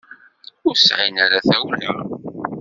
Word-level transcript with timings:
Ur 0.67 0.75
sɛin 0.77 1.15
ara 1.25 1.39
tawla. 1.47 1.89